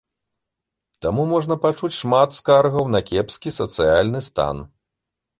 Таму 1.05 1.25
можна 1.33 1.57
пачуць 1.65 1.89
шмат 1.97 2.29
скаргаў 2.37 2.89
на 2.95 3.01
кепскі 3.11 3.53
сацыяльны 3.59 4.19
стан. 4.29 4.65